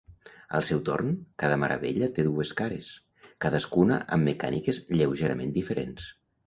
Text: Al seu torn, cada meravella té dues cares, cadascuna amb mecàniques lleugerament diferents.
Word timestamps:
Al 0.59 0.63
seu 0.69 0.79
torn, 0.87 1.11
cada 1.43 1.59
meravella 1.65 2.09
té 2.17 2.25
dues 2.29 2.55
cares, 2.63 2.89
cadascuna 3.47 4.01
amb 4.17 4.33
mecàniques 4.33 4.85
lleugerament 4.99 5.59
diferents. 5.63 6.15